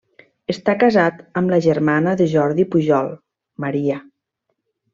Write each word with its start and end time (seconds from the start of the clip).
Està 0.53 0.73
casat 0.83 1.19
amb 1.41 1.53
la 1.55 1.59
germana 1.65 2.15
de 2.23 2.29
Jordi 2.33 2.67
Pujol, 2.77 3.13
Maria. 3.67 4.03